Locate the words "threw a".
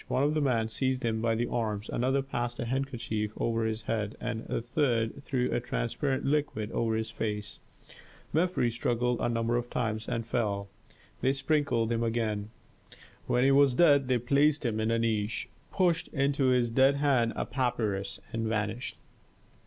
5.25-5.59